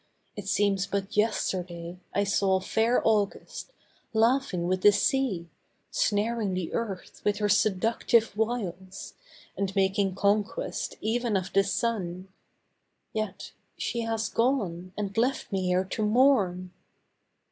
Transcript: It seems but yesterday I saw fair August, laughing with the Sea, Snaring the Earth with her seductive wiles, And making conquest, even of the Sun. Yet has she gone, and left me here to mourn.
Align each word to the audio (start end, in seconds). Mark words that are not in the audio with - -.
It 0.35 0.47
seems 0.47 0.87
but 0.87 1.15
yesterday 1.15 1.99
I 2.11 2.23
saw 2.23 2.59
fair 2.59 3.03
August, 3.07 3.71
laughing 4.13 4.67
with 4.67 4.81
the 4.81 4.91
Sea, 4.91 5.47
Snaring 5.91 6.55
the 6.55 6.73
Earth 6.73 7.21
with 7.23 7.37
her 7.37 7.47
seductive 7.47 8.35
wiles, 8.35 9.13
And 9.55 9.75
making 9.75 10.15
conquest, 10.15 10.95
even 11.01 11.37
of 11.37 11.53
the 11.53 11.63
Sun. 11.63 12.29
Yet 13.13 13.51
has 13.77 13.77
she 13.77 14.03
gone, 14.33 14.91
and 14.97 15.15
left 15.19 15.51
me 15.51 15.67
here 15.67 15.83
to 15.85 16.03
mourn. 16.03 16.71